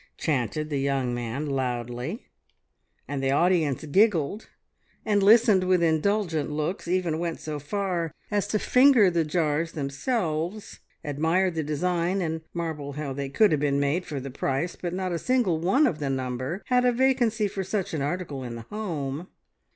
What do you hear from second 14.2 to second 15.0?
price, but